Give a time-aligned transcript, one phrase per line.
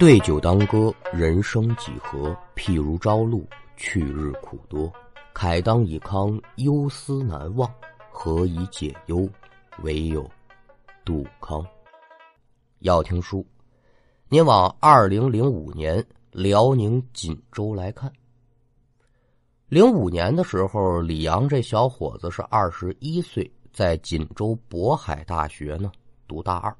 [0.00, 2.34] 对酒当歌，人生几何？
[2.56, 3.46] 譬如朝露，
[3.76, 4.90] 去日苦多。
[5.34, 7.70] 慨当以慷，忧思难忘。
[8.10, 9.28] 何以解忧？
[9.82, 10.26] 唯有
[11.04, 11.62] 杜康。
[12.78, 13.46] 要听书，
[14.30, 18.10] 您往二零零五年辽宁锦州来看。
[19.68, 25.92] 零五年的时候，李阳这小伙子是二十一岁，在锦州渤海大学呢
[26.26, 26.74] 读大二。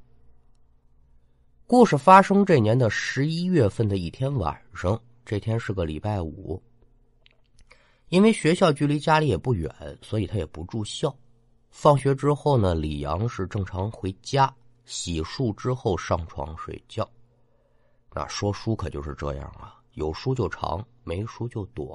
[1.71, 6.61] 故事发生这年的十一月份的一天晚上，这天是个礼拜五。
[8.09, 11.17] 因为学校距离家里也不远，所以他也不住校。
[11.71, 14.53] 放学之后呢，李阳是正常回家，
[14.85, 17.09] 洗漱之后上床睡觉。
[18.13, 21.87] 那说书可就是这样啊，有书就长，没书就短。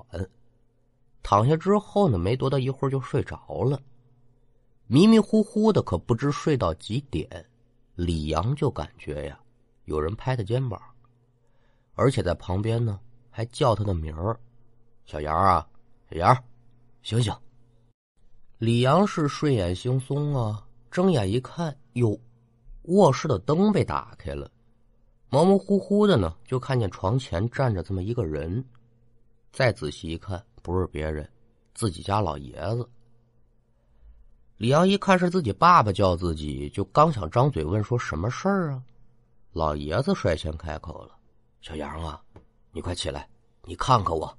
[1.22, 3.78] 躺下之后呢，没多大一会儿就睡着了，
[4.88, 7.46] 迷迷糊糊的，可不知睡到几点。
[7.96, 9.38] 李阳就感觉呀。
[9.86, 10.80] 有人拍他肩膀，
[11.94, 13.00] 而且在旁边呢，
[13.32, 14.40] 还叫他的名儿
[15.06, 15.68] ：“小杨啊，
[16.12, 16.44] 小杨，
[17.02, 17.34] 醒醒！”
[18.58, 22.18] 李阳是睡眼惺忪啊，睁眼一看，哟，
[22.84, 24.50] 卧室的灯被打开了，
[25.30, 28.64] 模模糊糊的呢，就看见床前站着这么一个人。
[29.52, 31.30] 再仔细一看，不是别人，
[31.74, 32.90] 自己家老爷子。
[34.58, 38.84] 李阳一看是自己爸爸叫自己，就刚想张嘴问说什么事儿啊。
[39.56, 41.16] 老爷子率先开口了
[41.64, 42.22] ：“小杨啊，
[42.74, 43.26] 你快起来，
[43.64, 44.38] 你看看我。”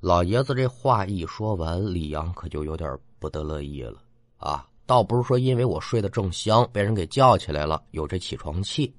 [0.00, 4.02] 老爷子这话一说完，李阳可就有点不得乐意了
[4.38, 4.66] 啊！
[4.86, 8.90] 倒不是说因为我睡得正香，被人给叫起来了，有这起床气。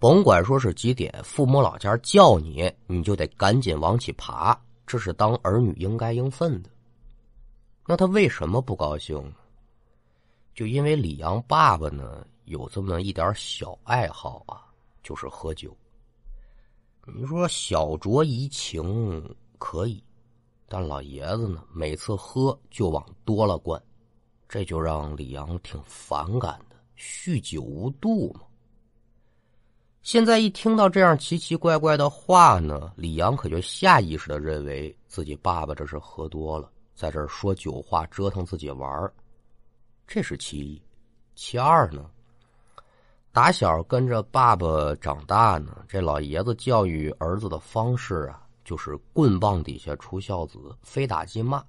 [0.00, 6.68] 甭管说是几点，父母老家叫你，你就得赶紧往起爬，这是当儿女应该应分的。
[7.86, 9.32] 那他为什么不高兴？
[10.56, 12.26] 就因为李阳爸爸呢？
[12.50, 14.66] 有这么一点小爱好啊，
[15.04, 15.74] 就是喝酒。
[17.06, 19.24] 你说小酌怡情
[19.56, 20.02] 可以，
[20.68, 23.80] 但老爷子呢，每次喝就往多了灌，
[24.48, 26.76] 这就让李阳挺反感的。
[26.98, 28.40] 酗酒无度嘛。
[30.02, 39.12] 现在一听到这样奇奇怪怪的话呢，李阳可就下意识的认为自己爸爸这是喝多了，在这儿说酒话折腾自己玩
[40.04, 40.82] 这是其一。
[41.36, 42.10] 其二呢？
[43.32, 51.64] 打小跟着爸爸长大呢，这老爷子教育儿子的方式啊，就是棍棒底下出孝子，非打即骂。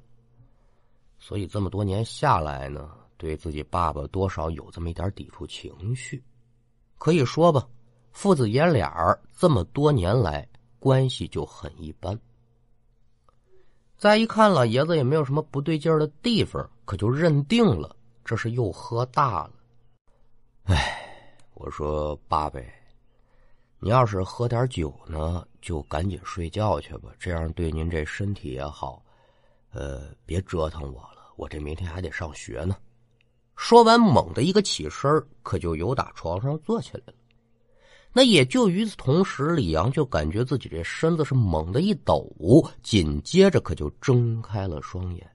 [1.20, 6.24] 所以这么多年下来呢，对自己爸爸多少有这么一点抵触情绪。
[6.98, 7.68] 可以说吧，
[8.12, 10.48] 父子爷俩这么多年来
[10.80, 12.20] 关系就很一般。
[14.00, 17.96] 再一看老爷子也没有什么不对劲的地方，可就认定了
[18.26, 19.52] 这是又喝大了。
[20.64, 21.08] 唉。
[21.64, 22.60] 我说：“爸爸，
[23.80, 29.06] 你要是喝点酒呢，就赶紧睡觉去吧，这样对您这身体也好。
[29.72, 32.76] 呃，别折腾我了，我这明天还得上学呢。”
[33.56, 37.14] 说完，猛的一个起身，可就由打床上坐起来了。
[38.12, 42.28] 那也就与此同时，李阳就感觉自己这身子是猛的一抖，
[42.82, 45.30] 紧接着可就睁开了双眼。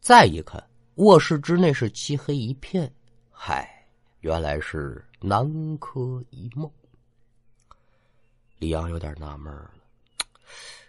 [0.00, 0.60] 再一看，
[0.96, 2.92] 卧室之内是漆黑一片，
[3.30, 3.72] 嗨。
[4.26, 6.68] 原来是南柯一梦，
[8.58, 9.70] 李阳有点纳闷了，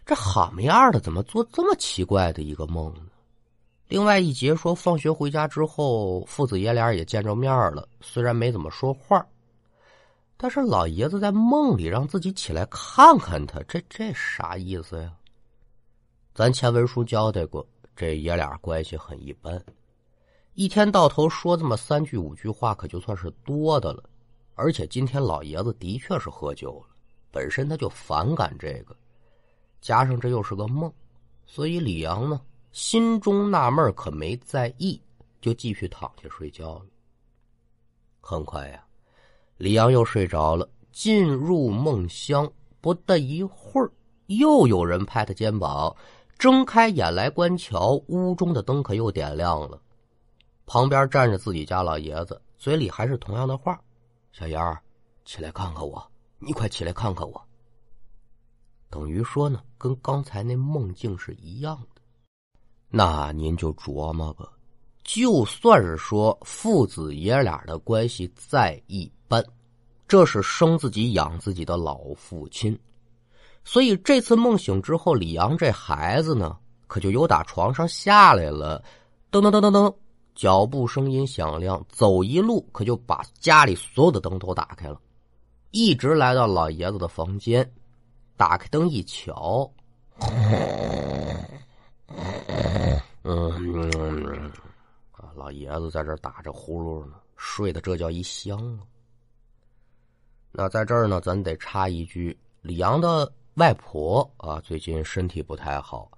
[0.04, 3.02] 这好么样的怎么做这么奇怪的一个梦呢？
[3.90, 9.24] 另外一节说，放学回家之后，父子爷俩也见着面了，虽然没怎么说话，
[10.36, 15.14] 但是老爷子在梦里让自己起来看看他，这这啥意思呀？
[16.34, 17.64] 咱前文书交代过，
[17.96, 19.64] 这爷俩关系很一般。
[20.58, 24.04] 一天到头说这么三句五句话，可就算是多的了。
[24.56, 26.96] 而且今天老爷子的确是喝酒了，
[27.30, 28.96] 本身他就反感这个，
[29.82, 30.92] 加上这又是个梦，
[31.46, 32.42] 所以李阳呢
[32.72, 35.00] 心中纳闷，可没在意，
[35.42, 36.86] 就继续躺下睡觉了。
[38.20, 38.84] 很快呀，
[39.58, 42.52] 李阳又睡着了，进入梦乡。
[42.82, 43.92] 不大一会儿，
[44.26, 45.96] 又有人拍他肩膀，
[46.40, 49.80] 睁开眼来观瞧，屋中的灯可又点亮了。
[50.68, 53.82] 旁边站着自己家老爷子，嘴里还是同样的话
[54.34, 54.78] ：“小杨，
[55.24, 56.06] 起来看看我，
[56.40, 57.42] 你快起来看看我。”
[58.92, 62.02] 等于说呢，跟刚才那梦境是一样的。
[62.90, 64.52] 那您就琢磨吧，
[65.06, 69.42] 就算是说父子爷俩的关系再一般，
[70.06, 72.78] 这是生自己养自己的老父亲，
[73.64, 78.84] 所以这次梦醒之后，李阳这孩子呢，可就由打床上下来了，
[79.32, 79.96] 噔噔噔噔噔。
[80.38, 85.02] 脚步声音响亮，走一路可就把家里所有的灯都打开了，
[85.72, 87.68] 一直来到老爷子的房间，
[88.36, 89.68] 打开灯一瞧，
[93.24, 94.52] 嗯，
[95.12, 98.86] 啊，老爷子在这打着呼噜呢，睡得这叫一香啊。
[100.52, 106.12] 那在这儿呢，咱得插一句，李阳的外婆啊，最近身体不太好，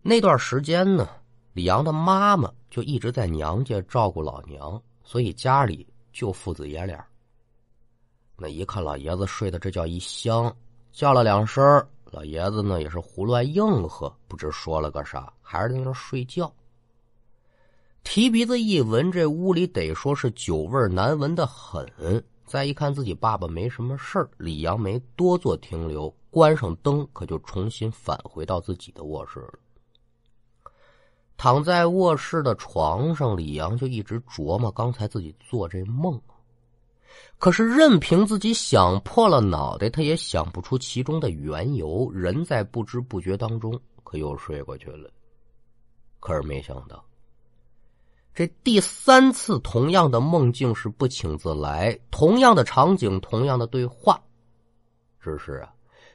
[0.00, 1.06] 那段时间呢，
[1.52, 7.04] 李阳的妈妈就一直在娘家照顾老娘，所以家里就父子爷俩。
[8.36, 10.54] 那一看老爷子睡的这叫一香，
[10.92, 11.62] 叫了两声，
[12.12, 16.50] 老爷子呢也是胡乱应和，不知说了个啥，还是在那睡觉。
[18.02, 21.84] 提鼻子一闻，这屋里得说是酒味难闻的很。
[22.46, 29.54] 再一看自己爸爸没什么事儿，李阳没多做停留，关上灯，可就重新返回到自己的卧室了。
[31.42, 36.20] 躺在卧室的床上，李阳就一直琢磨刚才自己做这梦。
[37.38, 42.10] 可是，任凭自己想破了脑袋，他也想不出其中的缘由。
[42.12, 45.08] 人在不知不觉当中，可又睡过去了。
[46.20, 47.02] 可是没想到，
[48.34, 54.20] 这第三次同样的梦境是不请自来，同样的场景，同样的对话。
[55.18, 55.72] 只是啊，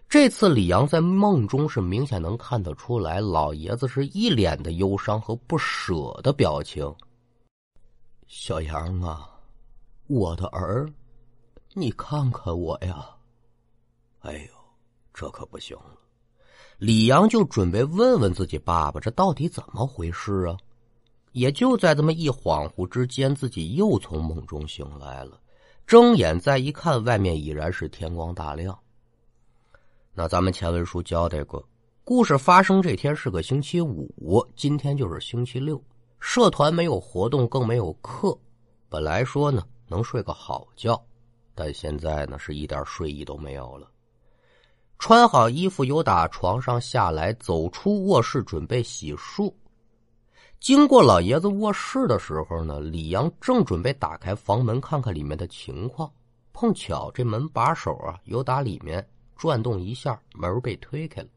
[0.08, 6.94] 这次李阳在梦中是明显能看得出来，老爷子是一脸的忧伤和不舍的表情。
[8.28, 9.30] 小杨啊，
[10.08, 10.90] 我的儿。
[11.74, 13.06] 你看看我呀，
[14.22, 14.54] 哎呦，
[15.14, 15.98] 这可不行了！
[16.78, 20.56] 李阳就准备问问自己爸爸，这到底怎么回事啊？
[21.34, 25.42] 也就在这么一恍惚之间，自己又从梦中醒来了。
[25.86, 28.78] 睁眼再一看，外面已然是天光大亮。
[30.18, 31.62] 那咱们前文书交代过，
[32.06, 35.84] 故事发生这天是个星期五，今天就是星期六，
[36.22, 38.38] 社团没有活动，更没有课。
[38.88, 40.98] 本来说呢，能睡个好觉。
[41.54, 43.92] 但现在呢，是一点睡意都没有了。
[45.00, 49.54] 穿好衣服，由打床上下来，走出卧室，准备洗漱。
[50.62, 56.10] 经过老爷子卧室的时候呢，李阳正准备打开房门看看里面的情况，
[56.54, 61.28] 碰巧这门把手啊，由打里面转动一下，门被推开了。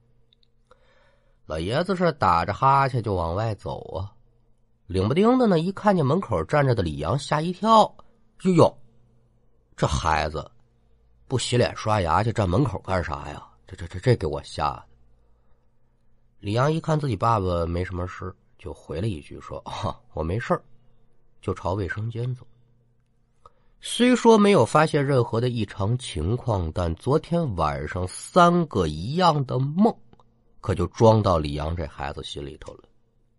[1.47, 4.13] 老爷子是打着哈欠就往外走啊，
[4.87, 7.95] 领不丁的呢，一看见门口站着的李阳，吓一跳，
[8.43, 8.79] 哟哟！
[9.77, 10.51] 这孩子
[11.27, 13.47] 不洗脸刷牙去站门口干啥呀？
[13.67, 14.85] 这这这这给我吓的！
[16.41, 20.59] 李阳一看自己爸爸没什么事，就回了一句说：“啊，我没事
[21.41, 22.47] 就朝卫生间走。
[23.81, 29.95] 虽说没有发现任何的异常情况，但昨天晚上三个一样的梦，
[30.61, 32.83] 可就装到李阳这孩子心里头了。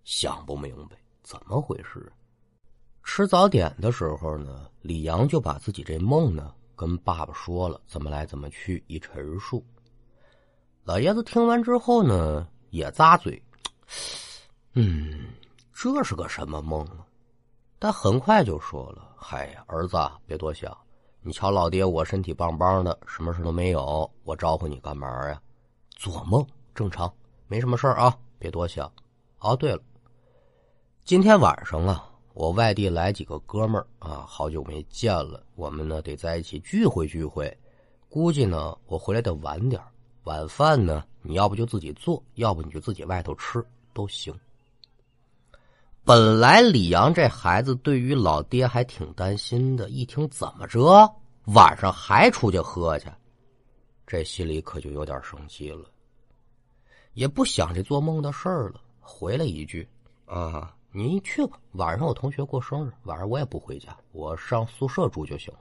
[0.05, 2.11] 想不明白怎么回事。
[3.03, 9.63] 吃早点的时候呢，李阳就把自己这梦呢跟爸爸说了，怎么来怎么去一陈述。
[10.85, 13.41] 老爷子听完之后呢，也咂嘴，
[14.73, 15.25] 嗯，
[15.73, 17.05] 这是个什么梦啊？
[17.79, 20.77] 但很快就说了：“嗨呀，儿子，别多想。
[21.21, 25.41] 你瞧老爹我身体棒棒的，什么事都没有，我招呼你干嘛呀？
[25.95, 27.11] 做梦正常，
[27.47, 28.91] 没什么事啊，别多想。
[29.39, 29.81] 哦，对了，
[31.05, 37.57] 今天晚上啊。”我外地来几个哥们儿啊，好久没见了，我们呢得在一起聚会聚会。
[38.07, 39.81] 估计呢我回来的晚点
[40.23, 43.61] 晚饭呢你要不就自己做，要不你就自己外头吃
[43.93, 44.33] 都行。
[46.09, 51.07] 本来李阳这孩子对于老爹还挺担心的，一听怎么着
[51.53, 53.07] 晚上还出去喝去，
[54.07, 55.85] 这心里可就有点生气了，
[57.13, 59.87] 也不想这做梦的事儿了，回了一句
[60.25, 60.73] 啊。
[60.91, 65.53] 你去吧，晚上我同学过生日，晚上我也不回家，我上宿舍住就行。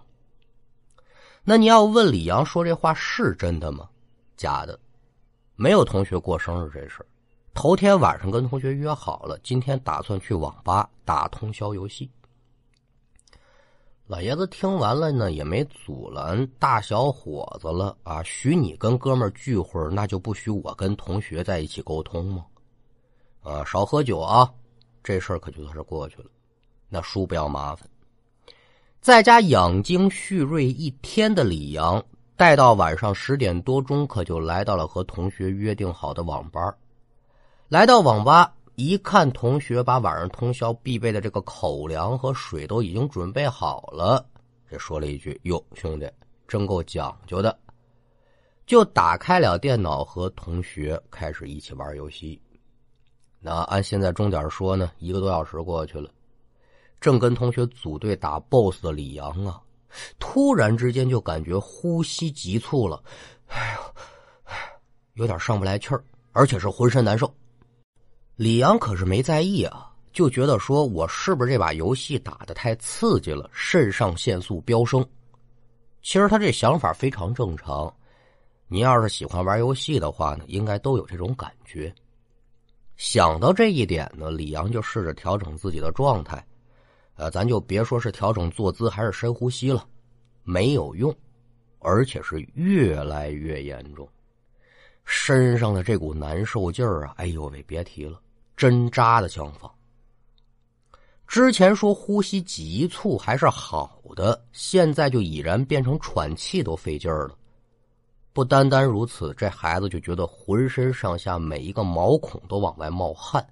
[1.44, 3.86] 那你要问李阳说这话是真的吗？
[4.34, 4.80] 假的，
[5.56, 7.04] 没有同学过生日这事
[7.60, 12.08] 头天晚上跟同学约好了，今天打算去网吧打通宵游戏。
[14.06, 22.46] 老爷子听完了呢，也没阻拦大小伙子了啊，许你跟哥们聚会，那就不许我跟同学在一起沟通吗？
[23.42, 24.48] 啊，少喝酒啊。
[25.02, 26.30] 这事儿可就算是过去了，
[26.88, 27.88] 那叔不要麻烦，
[29.00, 32.00] 在家养精蓄锐一天的李阳，
[32.36, 36.72] 待到晚上十点多钟，可就来到了和同学约定好的网吧。
[37.68, 44.26] 来到网吧，一看同学把晚上通宵必备的这个口粮和水都已经准备好了，
[44.66, 46.10] 这说了一句：“哟，兄弟，
[46.46, 47.54] 真够讲究的。”
[48.64, 52.40] 就打开了电脑，和同学开始一起玩游戏。
[53.38, 56.08] 那按现在钟点说呢，一个多小时过去了，
[57.02, 59.60] 正跟同学组队打 BOSS 的李阳啊，
[60.18, 63.02] 突然之间就感觉呼吸急促了，
[63.48, 63.94] 哎呦，
[65.16, 67.30] 有点上不来气儿，而且是浑身难受。
[68.38, 75.04] 李阳可是没在意啊，就觉得说我是不是这把游戏打的太刺激了，肾上腺素飙升。
[76.02, 77.92] 其实他这想法非常正常，
[78.68, 81.92] 你要是喜欢玩游戏的话呢，应该都有这种感觉。
[82.96, 86.40] 想到这一点呢，李阳就试着调整自己的状态。
[87.16, 89.84] 呃，咱就别说是调整坐姿还是深呼吸了，
[90.44, 91.12] 没有用，
[91.80, 94.08] 而且是越来越严重。
[95.04, 98.20] 身上的这股难受劲儿啊，哎呦喂，别提了，
[98.58, 99.72] 针扎的像放。
[101.28, 107.38] 之前说呼吸急促还是好的，现在就已然变成喘气都费劲儿了。
[108.32, 113.46] 不单单如此，这孩子就觉得浑身上下每一个毛孔都往外冒汗，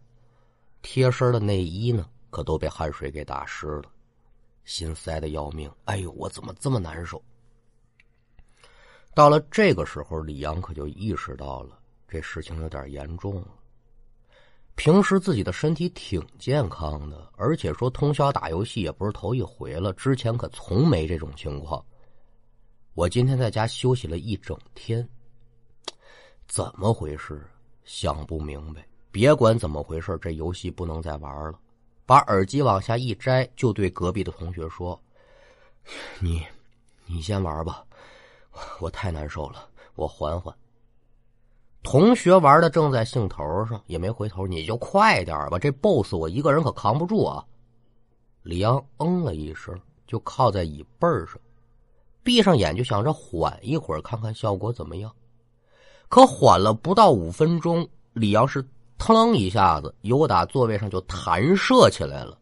[0.83, 2.05] 贴身的内衣呢。
[2.29, 3.85] 可都被汗水给打湿了，
[4.65, 5.71] 心塞的要命。
[5.87, 7.23] 哎呦，我怎么这么难受？
[9.15, 13.49] 到了这个时候，李阳可就意识到了这事情有点严重了。
[14.77, 21.85] 平时自己的身体挺健康的，而且说通宵打游戏也不是头一回了，之前可从没这种情况。
[22.95, 25.07] 我今天在家休息了一整天，
[26.47, 27.45] 怎么回事？
[27.85, 28.87] 想不明白。
[29.11, 31.59] 别管怎么回事，这游戏不能再玩了。
[32.05, 35.01] 把耳机往下一摘，就对隔壁的同学说
[36.21, 36.47] ：“你，
[37.07, 37.85] 你先玩吧，
[38.79, 40.55] 我太难受了，我缓缓。”
[41.87, 44.45] 同学玩的正在兴头上，也没回头。
[44.45, 47.47] 你就快点吧，这 BOSS 我一个人可扛不住啊！
[48.43, 49.73] 李阳嗯了一声，
[50.05, 51.39] 就靠在椅背上，
[52.25, 55.09] 闭上眼就想着缓一会儿，看看效果怎么样。
[56.09, 58.67] 可缓了不到五分钟，李阳是。
[58.99, 62.37] 腾一下子，由打座位上就弹射起来了，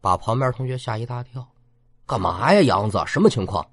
[0.00, 1.46] 把旁边同学吓一大跳。
[2.04, 3.00] 干嘛呀，杨子？
[3.06, 3.64] 什么情况？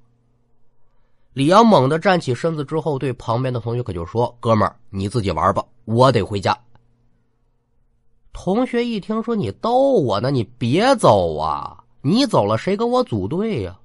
[1.34, 6.58] 李阳猛地站起身子之后，对旁边的同学可就说：“哥们儿，你自己玩吧，我得回家。”
[8.34, 11.84] 同学一听说你逗我呢，你别走啊！
[12.02, 13.80] 你走了，谁跟我组队呀？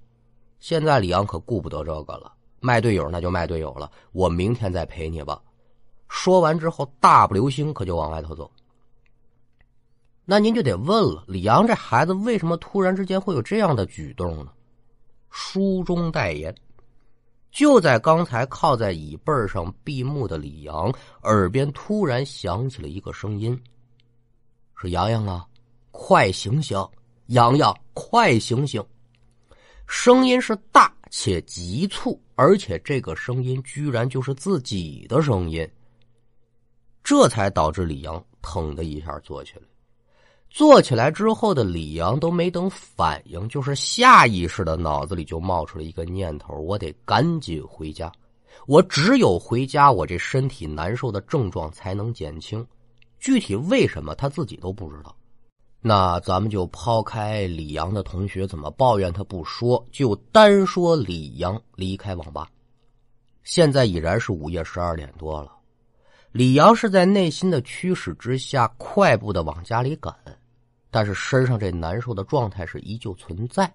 [0.59, 5.41] 现在李阳可顾不得这个了，卖队友那就卖队友了，我明天再陪你吧。
[6.09, 8.51] 说完之后，大步流星可就往外头走。
[10.25, 14.53] 那您就得问了，李阳这孩子为什么突然之间会有这样的举动呢？
[15.31, 16.55] 书中代言，
[17.51, 23.59] 就在刚才靠在椅背上闭目的李阳耳边突然响起了一个声音
[24.81, 25.47] ：“是洋洋啊，
[25.91, 26.79] 快醒醒！
[27.27, 28.85] 洋洋，快醒醒！”
[29.89, 35.69] 声音是大且急促，而且这个声音居然就是自己的声音。
[37.03, 39.63] 这才导致李阳腾的一下坐起来，
[40.51, 48.11] 坐起来之后的李阳都没等反应，就是下意识的脑子里就冒出了一个念头：我得赶紧回家，
[48.67, 52.67] 我只有回家，我这身体难受的症状才能减轻。
[53.21, 55.15] 具体为什么他自己都不知道。
[55.81, 62.49] 那咱们就抛开李阳的同学怎么抱怨他不说，就单说李阳离开网吧。
[63.45, 65.53] 现在已然是午夜十二点多了。
[66.33, 70.15] 李阳是在内心的驱使之下，快步的往家里赶，
[70.91, 73.73] 但是身上这难受的状态是依旧存在。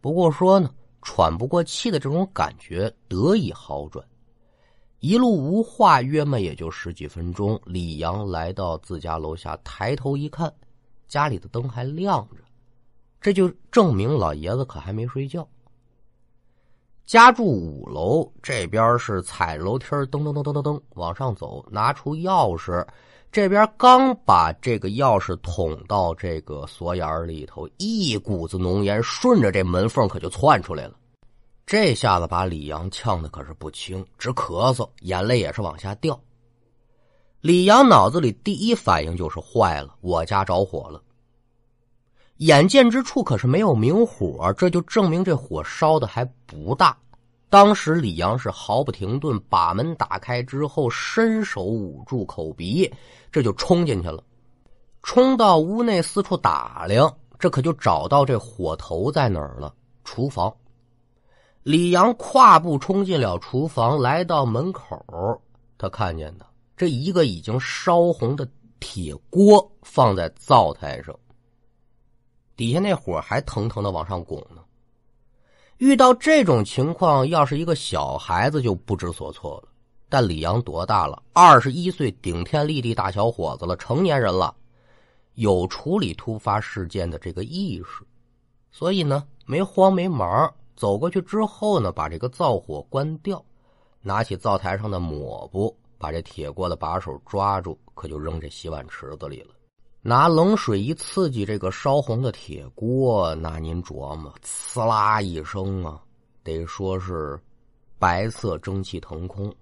[0.00, 0.70] 不过说呢，
[1.02, 4.04] 喘不过气的这种感觉得以好转。
[5.00, 7.60] 一路无话，约么也就十几分钟。
[7.64, 10.52] 李阳来到自家楼下，抬头一看，
[11.06, 12.42] 家里的灯还亮着，
[13.20, 15.46] 这就证明老爷子可还没睡觉。
[17.06, 22.84] 家住五楼，这边是踩楼梯噔噔噔噔噔噔往上走，拿出钥匙，
[23.30, 30.94] 这边刚把这个钥匙捅到这个锁眼里头，一股子浓烟顺着这门缝可就窜出来了。
[31.66, 36.18] 这下子把李阳呛的可是不轻，直咳嗽，眼泪也是往下掉。
[37.42, 41.02] 李阳脑子里第一反应就是坏了，我家着火了。
[42.38, 46.96] 眼见之处可是没有明火，这就证明这火烧的还不大。
[47.50, 52.92] 当时李阳是毫不停顿，把门打开之后，伸手捂住口鼻，
[53.32, 54.22] 这就冲进去了。
[55.02, 59.74] 冲到屋内四处打量，这可就找到这火头在哪儿了——
[60.04, 60.54] 厨房。
[61.62, 65.40] 李阳跨步冲进了厨房，来到门口，
[65.78, 68.46] 他看见的这一个已经烧红的
[68.78, 71.14] 铁锅放在灶台上。
[72.56, 74.62] 底下那火还腾腾的往上拱呢。
[75.78, 79.68] 遇到这种情况，要是一个小孩子就不知所措了。
[80.08, 81.22] 但李阳多大了？
[81.32, 84.52] 二十一岁，顶天立地大小伙子了，成年人了，
[85.34, 88.04] 有处理突发事件的这个意识，
[88.72, 93.44] 所以呢，没慌没忙，走过去之后呢，把这个灶火关掉，
[94.00, 99.54] 拿起灶台上的抹布，把这铁锅的把手抓住，可就扔这洗碗池子里了。
[100.00, 106.00] 拿冷水一刺激这个烧红的铁锅，那您琢磨，呲啦一声啊，
[106.44, 107.38] 得说是
[107.98, 109.52] 白色蒸汽腾空。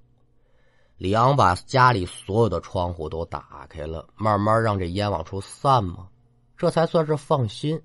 [0.99, 6.07] 李昂把家里所有的窗户都打开了，慢慢让这烟往出散嘛，
[6.57, 7.81] 这才算是放心。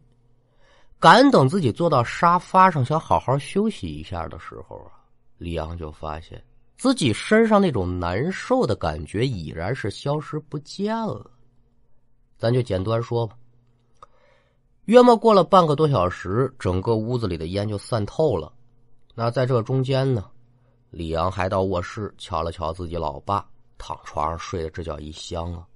[0.99, 4.91] 敢等自己坐到沙发上想好好休息一下的时候啊，
[5.37, 6.41] 李昂就发现
[6.77, 11.31] 自己身上那种难受的感觉已然是消失不见了。
[12.41, 13.37] 咱就简单说吧，
[14.85, 18.51] 约莫过了半个多小时，整个屋子里的烟就散透了。
[19.13, 20.25] 那在这中间呢？
[20.89, 25.67] 李阳还到卧室瞧了瞧自己老爸，躺床上睡得这叫一香啊。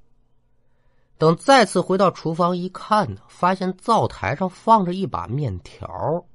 [1.19, 6.25] 等再次回到厨房一看呢，发现灶台上放着一把面条。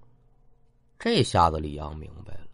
[0.97, 2.51] 这下子李阳明白了，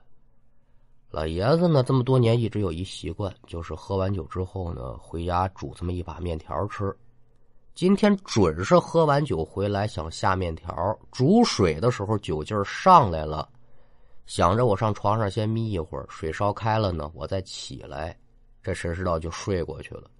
[1.10, 6.96] 老爷子呢这么多年一直有一习惯，就是喝完酒之后呢，回家煮这么一把面条吃。
[7.76, 13.46] 今天准是喝完酒回来想下面条，煮水的时候酒劲上来了。
[14.24, 18.18] 想着我上床上先眯一会儿，水烧开了呢，我再起来。
[18.62, 20.10] 这谁知道就睡过去了。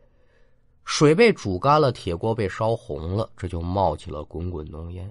[0.84, 5.10] 水被煮干了，铁锅被烧红了，这就冒起了滚滚浓烟。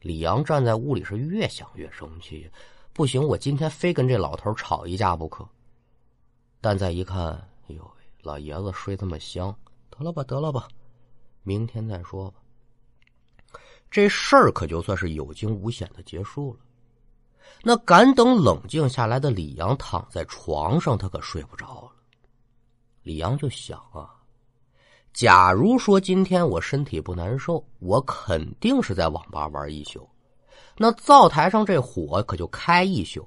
[0.00, 2.50] 李阳站在屋里是越想越生气，
[2.94, 5.46] 不行，我今天非跟这老头吵一架不可。
[6.62, 7.34] 但再一看，
[7.68, 7.86] 哎呦，
[8.22, 9.54] 老爷子睡这么香，
[9.90, 10.66] 得了吧，得了吧，
[11.46, 12.40] 明天再说吧。
[13.88, 16.58] 这事儿可就算是有惊无险的结束了。
[17.62, 21.92] 那敢等冷静下来的李阳躺在床上，他可睡不着了。
[23.02, 24.10] 李阳就想啊，
[25.12, 30.06] 假如说今天我身体不难受，我肯定是在网吧玩一宿，
[30.76, 33.26] 那灶台上这火可就开一宿。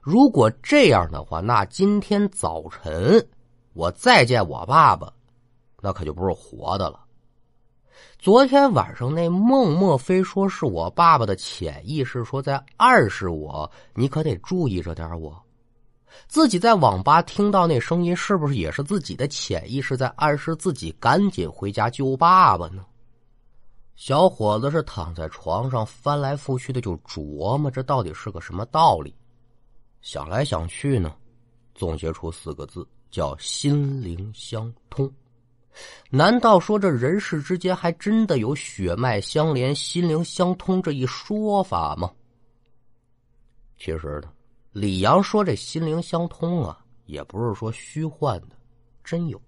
[0.00, 3.28] 如果这样的话，那今天早晨
[3.72, 5.12] 我再见我爸爸，
[5.82, 7.04] 那可就不是活的了。
[8.18, 15.40] 昨天晚上那梦，莫非说是我爸爸的潜意识说在暗示我，你可得注意着点我。
[16.26, 22.84] 自己在网吧听到那声音，是不是也是自己的潜意识在暗示自己赶紧回家救爸爸呢？
[23.96, 29.14] 小伙子是躺在床上翻来覆去的就琢磨，这到底是个什么道理？
[30.00, 31.14] 想来想去呢，
[31.74, 35.10] 总结出四个字，叫心灵相通。
[36.10, 42.10] 难道说这人世之间还真的有血脉相连、心灵相通这一说法吗？
[43.78, 44.30] 其实呢，
[44.72, 48.56] 李阳说这心灵相通啊，也不是说虚幻的，
[49.04, 49.40] 真有。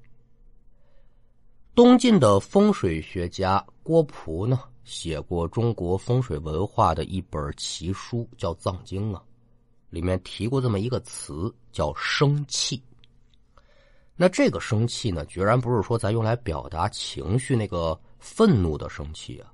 [1.75, 9.23] 东晋的风水学家郭璞呢，写过中国风水文化的一本奇书，叫《藏经》啊，
[9.89, 12.83] 里面提过这么一个词，叫生气。
[14.21, 19.47] 那这个生气呢，决然不是说咱用来表达情绪那个愤怒的生气啊，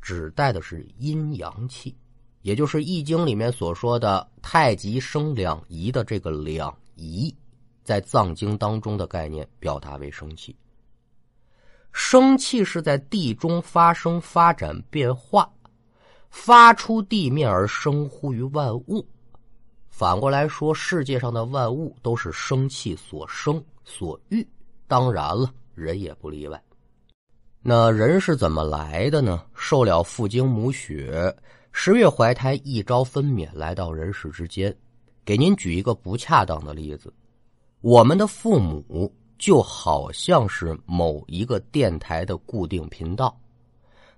[0.00, 1.96] 指代的是阴阳气，
[2.40, 7.32] 也就是《易经》里面所说的“太极生两仪”的这个两仪，
[7.84, 10.56] 在藏经当中的概念表达为生气。
[11.92, 15.48] 生气是在地中发生、发展、变化，
[16.28, 19.06] 发出地面而生乎于万物。
[19.94, 24.44] 反过来说，世界上的万物都是生气所生所育，
[24.88, 26.60] 当然了，人也不例外。
[27.60, 29.44] 那人是怎么来的呢？
[29.54, 31.32] 受了父精母血，
[31.72, 34.74] 十月怀胎，一朝分娩，来到人世之间。
[35.26, 37.12] 给您举一个不恰当的例子，
[37.82, 43.38] 我们的父母就好像是某一个电台的固定频道，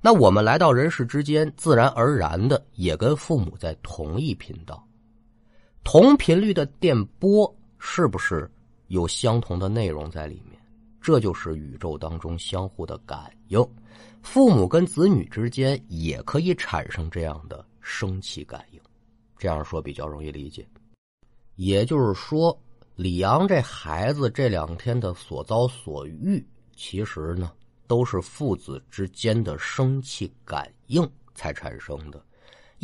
[0.01, 4.87] 那我们来到人世之间，自然而然的也跟父母在同一频道。
[5.85, 8.51] 同频率的电波是不是
[8.89, 10.59] 有相同的内容在里面？
[11.01, 13.63] 这就是宇宙当中相互的感应。
[14.23, 18.81] 父母跟子女之间也可以产生这样的生气感应。
[19.37, 20.67] 这样说比较容易理解。
[21.57, 22.59] 也就是说，
[22.97, 26.45] 李阳这孩子这两天的所遭所遇，
[26.75, 27.53] 其实呢
[27.87, 32.25] 都是父子之间的生气感应才产生的。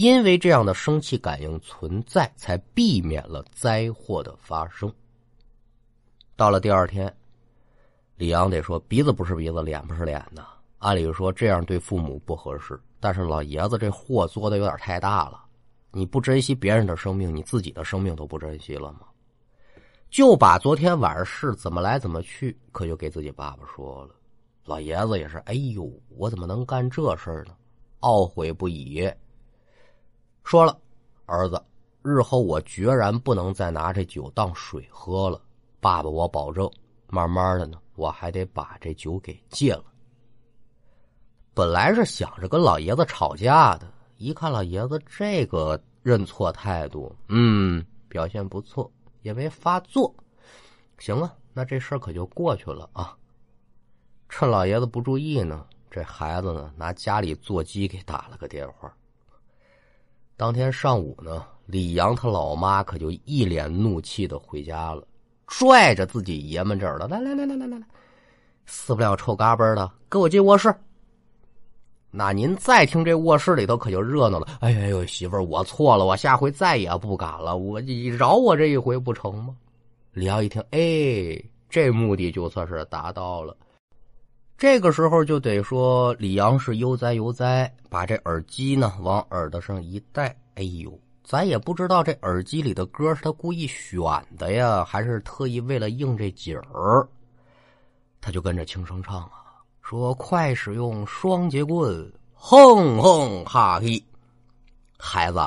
[0.01, 4.91] 因为这样的生气感应存在，才避免了灾祸的发生。
[6.37, 7.15] 到了第二天，
[8.17, 10.47] 李阳得说鼻子不是鼻子，脸不是脸呐。
[10.79, 15.45] 按理说这样对父母不合适，但是老爷子这祸做的有点太大了。
[15.91, 19.01] 你不珍惜别人的生命，你自己的生命都不珍惜了吗？
[20.09, 24.15] 就把昨天晚上事怎么来怎么去，可就给自己爸爸说了。
[24.65, 27.55] 老爷子也是，哎呦，我怎么能干这事呢？
[28.01, 29.07] 懊悔不已。
[30.51, 30.77] 说了，
[31.27, 31.65] 儿子，
[32.03, 35.41] 日后我决然不能再拿这酒当水喝了。
[35.79, 36.69] 爸爸，我保证，
[37.07, 39.85] 慢慢的呢，我还得把这酒给戒了。
[41.55, 43.87] 本来是想着跟老爷子吵架的，
[44.17, 48.91] 一看老爷子这个认错态度，嗯，表现不错，
[49.23, 50.13] 也没发作，
[50.99, 53.17] 行了，那这事儿可就过去了啊。
[54.29, 58.93] 趁老爷子不注意呢，这孩子呢拿家里座机给打了个电话。
[60.41, 65.07] 当天上午呢，李阳他老妈可就一脸怒气的回家了，
[65.47, 67.87] 拽着自己爷们这儿的，来来来来来来来，
[68.65, 70.75] 死不了臭嘎嘣的，给我进卧室。
[72.11, 74.47] 那您再听这卧室里头可就热闹了。
[74.61, 79.55] 哎呦呦，媳妇儿，我错了，我下回再也不敢了，我你饶我这一回不成吗？
[80.13, 83.55] 李阳一听，哎，这目的就算是达到了。
[84.61, 90.37] 这个时候就得说李阳是悠哉悠哉，把这耳机呢往耳朵上一戴。
[90.57, 93.99] 哎呦，咱也不知道这耳机里的歌是他故意选
[94.37, 97.09] 的呀，还是特意为了应这景儿。
[98.21, 104.05] 他就跟着轻声唱啊，说：“快使用双节棍，哼哼哈嘿。”
[105.01, 105.41] 孩子，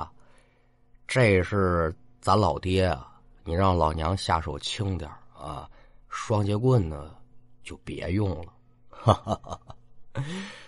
[1.08, 3.12] 这是咱老爹啊，
[3.44, 5.70] 你让老娘下手轻点啊，
[6.10, 7.12] 双节棍呢
[7.64, 8.52] 就别用了。
[9.04, 9.60] 哈哈哈！
[10.14, 10.24] 哈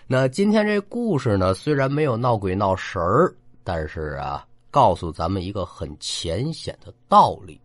[0.06, 7.58] 那今天这故事呢，虽然没有闹鬼闹神儿，但是啊，告诉咱们一个很浅显的道理：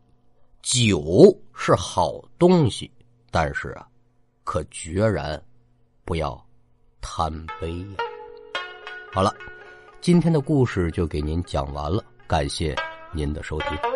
[0.62, 2.90] 酒是好东西，
[3.30, 3.86] 但是啊，
[4.46, 5.40] 可决然
[6.06, 6.42] 不要
[7.02, 7.30] 贪
[7.60, 7.98] 杯呀。
[9.12, 9.36] 好了，
[10.00, 12.74] 今天的故事就给您讲完了，感谢
[13.12, 13.90] 您的收听。